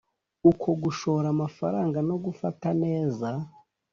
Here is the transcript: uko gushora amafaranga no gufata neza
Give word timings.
uko 0.51 0.67
gushora 0.83 1.27
amafaranga 1.35 1.97
no 2.09 2.15
gufata 2.25 2.67
neza 2.83 3.29